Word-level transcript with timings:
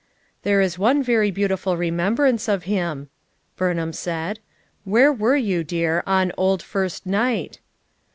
"There 0.41 0.61
is 0.61 0.79
one 0.79 1.03
very 1.03 1.29
beautiful 1.29 1.77
remembrance 1.77 2.47
of 2.47 2.63
him," 2.63 3.09
Burnham 3.55 3.93
said. 3.93 4.39
"Where 4.83 5.13
were 5.13 5.35
you, 5.37 5.63
dear, 5.63 6.01
on 6.07 6.31
'Old 6.39 6.63
first 6.63 7.05
night'? 7.05 7.59